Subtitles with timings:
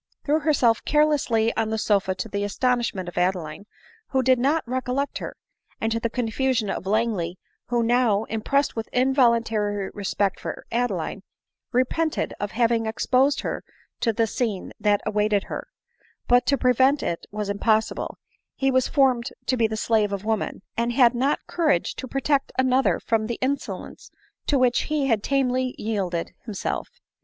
[0.25, 3.67] threw herself carelessly on the sofa, to the astonishment of Adeline,
[4.07, 5.35] who did not recollect her,
[5.79, 11.21] and to the confusion of Lang ley, who now, impressed with involuntary respect for Adeline,
[11.71, 13.63] repented of having exposed her
[13.99, 15.67] to the scene that awaited her;
[16.27, 18.17] but to prevent it was impossible;
[18.55, 22.07] he was formed to be the slave of women, and had not cour age to
[22.07, 23.37] protect another from th?
[23.39, 24.09] insolence
[24.47, 26.87] to which he tamely yielded himself.